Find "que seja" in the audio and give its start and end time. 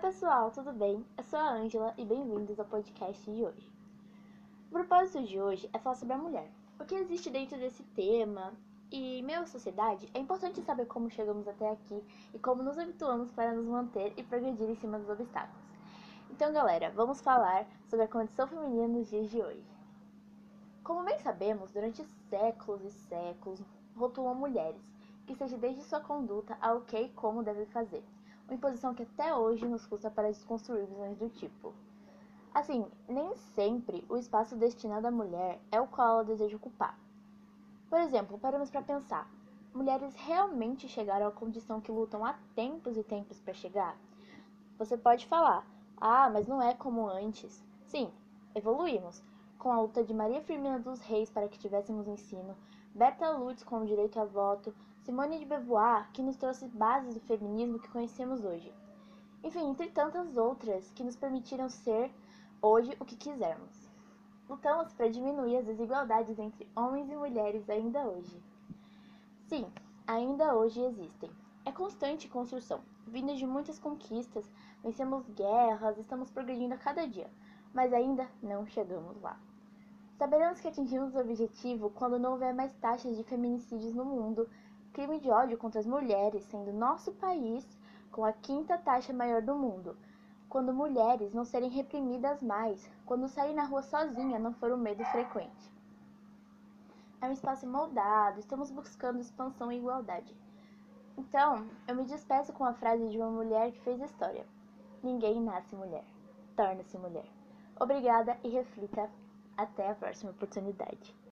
25.26-25.58